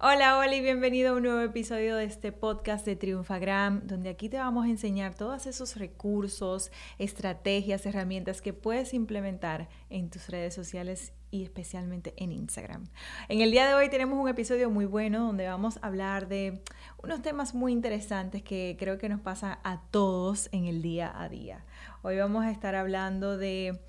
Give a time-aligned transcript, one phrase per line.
[0.00, 4.28] Hola, hola y bienvenido a un nuevo episodio de este podcast de Triunfagram, donde aquí
[4.28, 6.70] te vamos a enseñar todos esos recursos,
[7.00, 12.86] estrategias, herramientas que puedes implementar en tus redes sociales y especialmente en Instagram.
[13.28, 16.62] En el día de hoy tenemos un episodio muy bueno donde vamos a hablar de
[17.02, 21.28] unos temas muy interesantes que creo que nos pasa a todos en el día a
[21.28, 21.64] día.
[22.02, 23.80] Hoy vamos a estar hablando de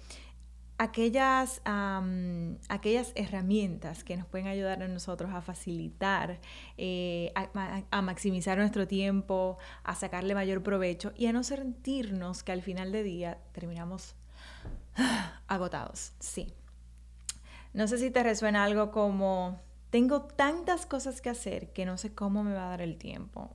[0.79, 1.61] aquellas,
[2.69, 6.39] aquellas herramientas que nos pueden ayudar a nosotros a facilitar,
[6.77, 12.61] eh, a, maximizar nuestro tiempo, a sacarle mayor provecho y a no sentirnos que al
[12.61, 14.15] final de día terminamos
[15.47, 16.13] agotados.
[16.19, 16.53] Sí.
[17.73, 22.15] No sé si te resuena algo como, tengo tantas cosas que hacer que no sé
[22.15, 23.51] cómo me va a dar el tiempo.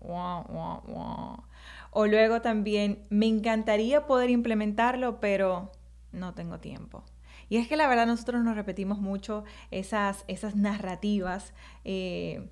[1.90, 5.72] O luego también, me encantaría poder implementarlo, pero
[6.12, 7.02] no tengo tiempo.
[7.48, 11.52] Y es que la verdad nosotros nos repetimos mucho esas, esas narrativas
[11.84, 12.48] eh,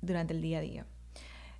[0.00, 0.86] durante el día a día.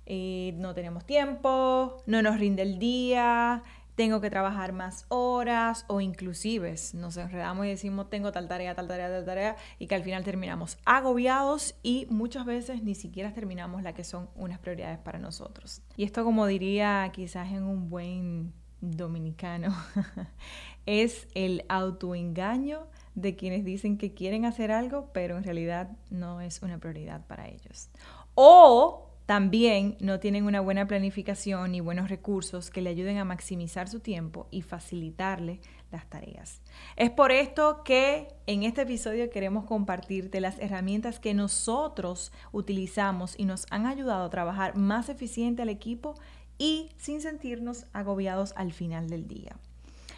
[0.05, 3.63] Eh, no tenemos tiempo, no nos rinde el día,
[3.99, 8.87] tengo que trabajar más horas o inclusive nos enredamos y decimos tengo tal tarea, tal
[8.87, 13.83] tarea, tal tarea y que al final terminamos agobiados y muchas veces ni siquiera terminamos
[13.83, 15.81] la que son unas prioridades para nosotros.
[15.97, 19.75] Y esto como diría quizás en un buen dominicano
[20.85, 26.61] es el autoengaño de quienes dicen que quieren hacer algo, pero en realidad no es
[26.61, 27.89] una prioridad para ellos.
[28.35, 33.87] O también no tienen una buena planificación y buenos recursos que le ayuden a maximizar
[33.87, 35.59] su tiempo y facilitarle
[35.91, 36.63] las tareas.
[36.95, 43.45] Es por esto que en este episodio queremos compartirte las herramientas que nosotros utilizamos y
[43.45, 46.15] nos han ayudado a trabajar más eficiente al equipo
[46.59, 49.55] y sin sentirnos agobiados al final del día.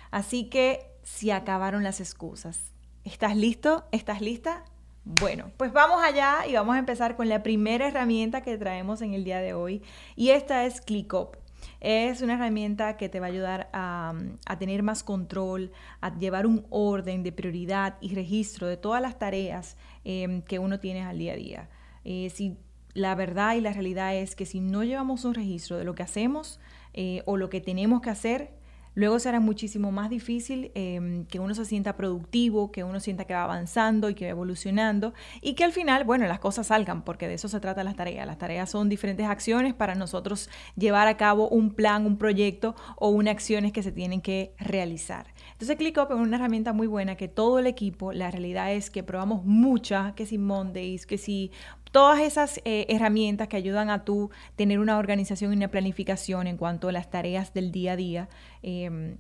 [0.09, 2.59] Así que si acabaron las excusas,
[3.06, 3.85] ¿estás listo?
[3.91, 4.66] ¿Estás lista?
[5.06, 9.13] Bueno, pues vamos allá y vamos a empezar con la primera herramienta que traemos en
[9.13, 9.81] el día de hoy
[10.16, 11.38] y esta es ClickUp.
[11.79, 14.13] Es una herramienta que te va a ayudar a,
[14.59, 15.72] tener más control,
[16.02, 20.79] a llevar un orden de prioridad y registro de todas las tareas em, que uno
[20.79, 21.69] tiene al día a día.
[22.03, 22.58] Eh, si
[22.94, 26.03] la verdad y la realidad es que si no llevamos un registro de lo que
[26.03, 26.59] hacemos
[26.94, 28.52] eh, o lo que tenemos que hacer,
[28.94, 33.34] luego será muchísimo más difícil em, que uno se sienta productivo, que uno sienta que
[33.34, 37.28] va avanzando y que va evolucionando y que al final, bueno, las cosas salgan, porque
[37.28, 38.28] de eso se trata las tareas.
[38.28, 43.09] Las tareas son diferentes acciones para nosotros llevar a cabo un plan, un proyecto o
[43.09, 45.28] unas acciones que se tienen que realizar.
[45.53, 49.03] Entonces ClickUp es una herramienta muy buena que todo el equipo, la realidad es que
[49.03, 51.52] probamos muchas, que si Mondays, que si
[51.91, 56.57] todas esas eh, herramientas que ayudan a tú tener una organización y una planificación en
[56.57, 58.29] cuanto a las tareas del día a día.
[58.63, 59.18] Em,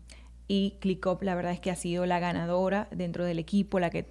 [0.53, 4.05] y ClickUp la verdad es que ha sido la ganadora dentro del equipo, la que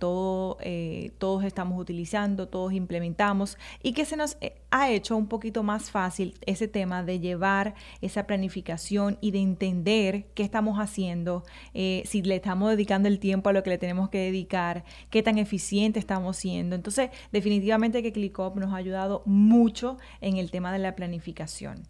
[0.61, 5.63] eh, todos estamos utilizando, todos implementamos y que se nos eh, ha hecho un poquito
[5.63, 12.05] más fácil ese tema de llevar esa planificación y de entender qué estamos haciendo, eh,
[12.07, 15.37] si le estamos dedicando el tiempo a lo que le tenemos que dedicar, qué tan
[15.37, 16.75] eficiente estamos siendo.
[16.75, 21.83] Entonces, definitivamente que ClickUp nos ha ayudado mucho en el tema de la planificación.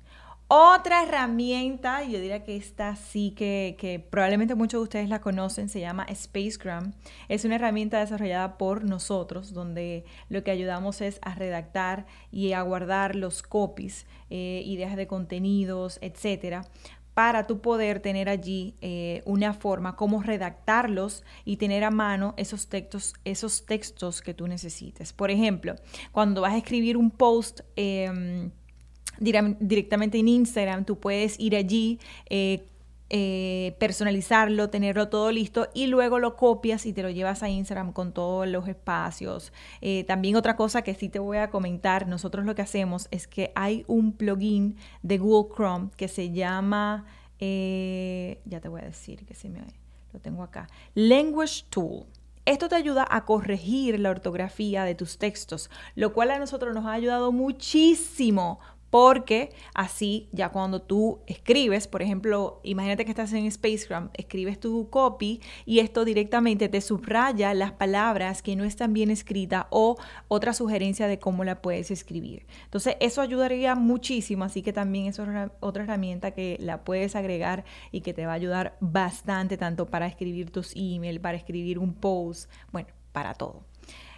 [0.52, 5.78] Otra herramienta, yo diría que esta sí que, probablemente muchos de ustedes la conocen, se
[5.78, 6.92] llama Spacegram.
[7.28, 12.62] Es una herramienta desarrollada por nosotros donde lo que ayudamos es a redactar y a
[12.62, 16.66] guardar los copies, eh, ideas de contenidos, etcétera,
[17.14, 22.66] para tú poder tener allí eh, una forma como redactarlos y tener a mano esos
[22.68, 25.12] textos, esos textos que tú necesites.
[25.12, 25.76] Por ejemplo,
[26.10, 28.50] cuando vas a escribir un post, em,
[29.20, 32.66] directamente en Instagram, tú puedes ir allí, eh,
[33.12, 37.92] eh, personalizarlo, tenerlo todo listo y luego lo copias y te lo llevas a Instagram
[37.92, 39.52] con todos los espacios.
[39.80, 43.26] Eh, también otra cosa que sí te voy a comentar, nosotros lo que hacemos es
[43.26, 47.04] que hay un plugin de Google Chrome que se llama,
[47.38, 49.60] ya te voy a decir que se me
[50.12, 52.06] lo tengo acá, Language Tool.
[52.46, 56.86] Esto te ayuda a corregir la ortografía de tus textos, lo cual a nosotros nos
[56.86, 63.50] ha ayudado muchísimo porque así ya cuando tú escribes, por ejemplo, imagínate que estás en
[63.50, 69.10] Spacegram, escribes tu copy y esto directamente te subraya las palabras que no están bien
[69.10, 69.96] escritas o
[70.28, 72.46] otra sugerencia de cómo la puedes escribir.
[72.64, 78.00] Entonces, eso ayudaría muchísimo, así que también es otra herramienta que la puedes agregar y
[78.00, 82.50] que te va a ayudar bastante tanto para escribir tus emails, para escribir un post,
[82.72, 83.62] bueno, para todo.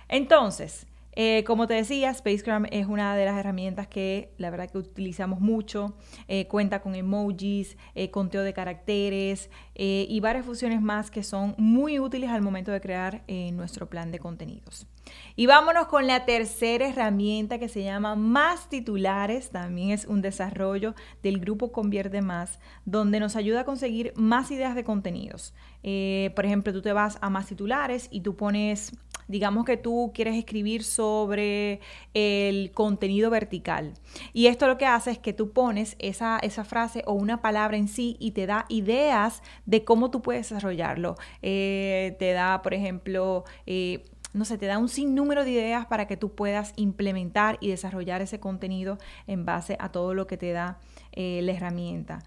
[0.08, 4.78] Entonces, eh, como te decía, Spacegram es una de las herramientas que la verdad que
[4.78, 5.94] utilizamos mucho.
[6.28, 11.98] Eh, cuenta con emojis, eh, conteo de caracteres y varias funciones más que son muy
[11.98, 14.86] útiles al momento de crear nuestro plan de contenidos.
[15.34, 19.50] Y vámonos con la tercera herramienta que se llama Más Titulares.
[19.50, 24.74] También es un desarrollo del grupo Convierte Más, donde nos ayuda a conseguir más ideas
[24.74, 25.54] de contenidos.
[25.82, 28.92] por ejemplo, tú te vas a Más Titulares y tú pones
[29.28, 31.80] Digamos que tú quieres escribir sobre
[32.14, 33.94] el contenido vertical.
[34.32, 37.76] Y esto lo que hace es que tú pones esa, esa frase o una palabra
[37.76, 41.16] en sí y te da ideas de cómo tú puedes desarrollarlo.
[41.42, 46.06] Eh, te da, por ejemplo, eh, no sé, te da un sinnúmero de ideas para
[46.06, 50.52] que tú puedas implementar y desarrollar ese contenido en base a todo lo que te
[50.52, 50.78] da
[51.12, 52.20] eh, la herramienta.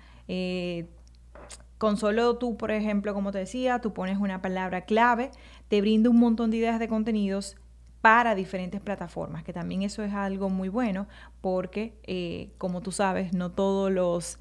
[1.77, 5.31] Con solo tú, por ejemplo, como te decía, tú pones una palabra clave,
[5.67, 7.57] te brinda un montón de ideas de contenidos
[8.01, 11.07] para diferentes plataformas, que también eso es algo muy bueno
[11.41, 14.37] porque, eh, como tú sabes, no todos los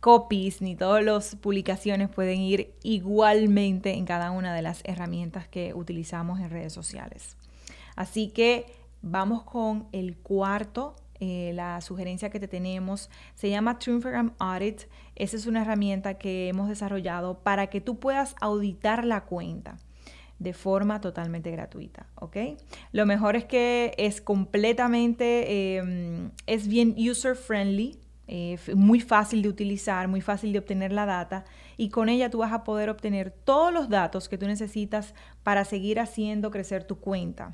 [0.00, 5.72] copies ni todas las publicaciones pueden ir igualmente en cada una de las herramientas que
[5.74, 7.36] utilizamos en redes sociales.
[7.96, 8.66] Así que
[9.02, 14.82] vamos con el cuarto eh, la sugerencia que te tenemos se llama Triumphgram Audit.
[15.14, 19.78] Esa es una herramienta que hemos desarrollado para que tú puedas auditar la cuenta
[20.38, 22.36] de forma totalmente gratuita, ¿ok?
[22.92, 27.98] Lo mejor es que es completamente, em, es bien user-friendly,
[28.28, 31.44] eh, muy fácil de utilizar, muy fácil de obtener la data
[31.76, 35.14] y con ella tú vas a poder obtener todos los datos que tú necesitas
[35.44, 37.52] para seguir haciendo crecer tu cuenta.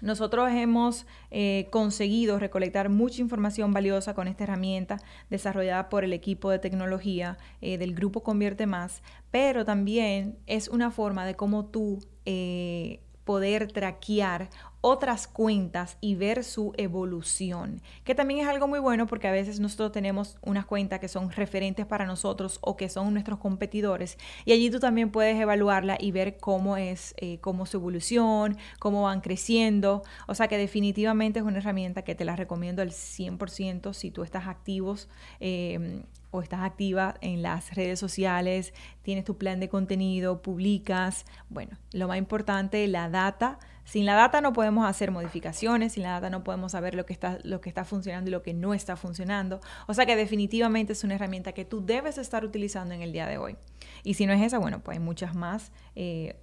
[0.00, 4.98] Nosotros hemos eh, conseguido recolectar mucha información valiosa con esta herramienta
[5.28, 10.90] desarrollada por el equipo de tecnología eh, del grupo Convierte Más, pero también es una
[10.90, 14.50] forma de cómo tú eh, poder traquear
[14.80, 19.60] otras cuentas y ver su evolución, que también es algo muy bueno porque a veces
[19.60, 24.52] nosotros tenemos unas cuentas que son referentes para nosotros o que son nuestros competidores y
[24.52, 29.20] allí tú también puedes evaluarla y ver cómo es, eh, cómo su evolución, cómo van
[29.20, 34.10] creciendo, o sea que definitivamente es una herramienta que te la recomiendo al 100% si
[34.10, 35.08] tú estás activos
[35.40, 38.72] eh, o estás activa en las redes sociales,
[39.02, 43.58] tienes tu plan de contenido, publicas, bueno, lo más importante, la data.
[43.90, 47.12] Sin la data no podemos hacer modificaciones, sin la data no podemos saber lo que
[47.12, 49.58] está, lo que está funcionando y lo que no está funcionando.
[49.88, 53.26] O sea que definitivamente es una herramienta que tú debes estar utilizando en el día
[53.26, 53.56] de hoy.
[54.04, 55.72] Y si no es esa, bueno, pues hay muchas más.
[55.96, 56.36] Eh,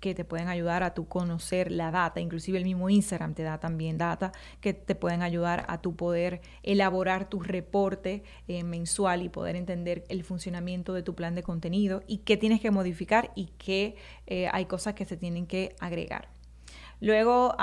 [0.00, 3.58] que te pueden ayudar a tu conocer la data, inclusive el mismo Instagram te da
[3.58, 4.30] también data
[4.60, 10.04] que te pueden ayudar a tu poder elaborar tu reporte eh, mensual y poder entender
[10.08, 13.96] el funcionamiento de tu plan de contenido y qué tienes que modificar y qué
[14.28, 16.37] eh, hay cosas que se tienen que agregar.
[17.00, 17.54] Luego,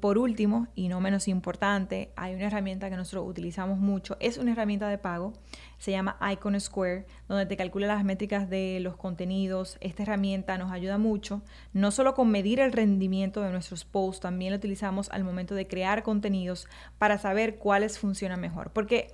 [0.00, 4.16] por último, y no menos importante, hay una herramienta que nosotros utilizamos mucho.
[4.18, 5.34] Es una herramienta de pago,
[5.76, 9.76] se llama Icon Square, donde te calcula las métricas de los contenidos.
[9.80, 11.42] Esta herramienta nos ayuda mucho,
[11.74, 15.68] no solo con medir el rendimiento de nuestros posts, también la utilizamos al momento de
[15.68, 18.70] crear contenidos para saber cuáles funcionan mejor.
[18.72, 19.12] Porque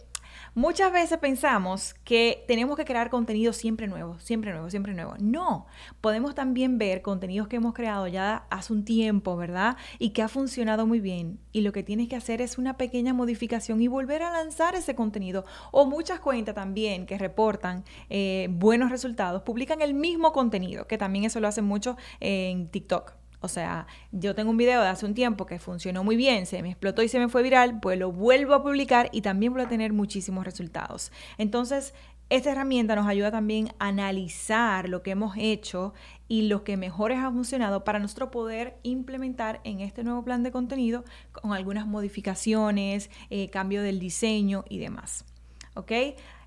[0.57, 5.15] Muchas veces pensamos que tenemos que crear contenido siempre nuevo, siempre nuevo, siempre nuevo.
[5.19, 5.67] No,
[6.01, 9.77] podemos también ver contenidos que hemos creado ya hace un tiempo, ¿verdad?
[9.99, 11.41] Y que ha funcionado muy bien.
[11.51, 14.95] Y lo que tienes que hacer es una pequeña modificación y volver a lanzar ese
[14.95, 15.45] contenido.
[15.73, 21.25] O muchas cuentas también que reportan eh, buenos resultados, publican el mismo contenido, que también
[21.25, 23.24] eso lo hacen mucho en TikTok.
[23.45, 26.63] O sea, yo tengo un video de hace un tiempo que funcionó muy bien, se
[26.63, 29.61] me explotó y se me fue viral, pues lo vuelvo a publicar y también voy
[29.61, 31.13] a tener muchísimos resultados.
[31.37, 31.93] Entonces,
[32.31, 35.93] esta herramienta nos ayuda también a analizar lo que hemos hecho
[36.27, 40.51] y lo que mejor ha funcionado para nosotros poder implementar en este nuevo plan de
[40.51, 45.27] contenido con algunas modificaciones, eh, cambio del diseño y demás.
[45.75, 45.93] ¿Ok?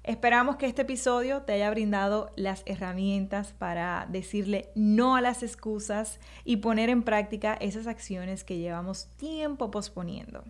[0.07, 6.21] Esperamos que este episodio te haya brindado las herramientas para decirle no a las excusas
[6.45, 10.45] y poner en práctica esas acciones que llevamos tiempo posponiendo.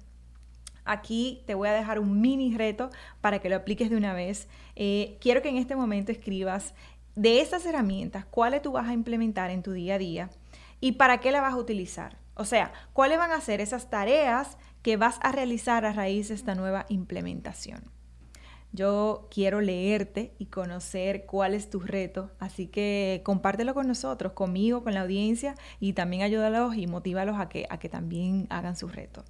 [0.86, 4.48] Aquí te voy a dejar un mini reto para que lo apliques de una vez.
[4.76, 6.76] Eh, quiero que en este momento escribas
[7.16, 10.30] de estas herramientas cuáles tú vas a implementar en tu día a día
[10.82, 12.20] y para qué las vas a utilizar.
[12.36, 16.36] O sea, cuáles van a ser esas tareas que vas a realizar a raíz de
[16.36, 17.97] esta nueva implementación.
[18.74, 24.84] Yo quiero leerte y conocer cuál es tu reto, así que compártelo con nosotros, conmigo,
[24.84, 28.88] con la audiencia y también ayúdalos y motívalos a que, a que también hagan su
[28.88, 29.24] reto.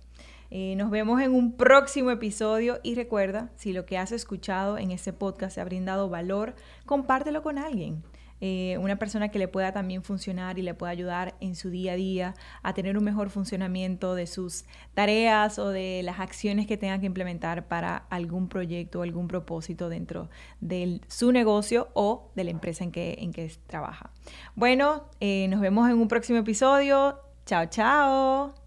[0.50, 4.92] Eh, nos vemos en un próximo episodio y recuerda, si lo que has escuchado en
[4.92, 8.04] este podcast te ha brindado valor, compártelo con alguien.
[8.42, 11.94] Eh, una persona que le pueda también funcionar y le pueda ayudar en su día
[11.94, 16.78] a día a tener un mejor funcionamiento de sus tareas o de las acciones que
[16.78, 20.30] tenga que implementar para algún proyecto o algún propósito dentro
[20.62, 24.12] de su negocio o de la empresa en que, en que trabaja.
[24.56, 27.20] Bueno, eh, nos vemos en un próximo episodio.
[27.46, 28.67] Chao, chao.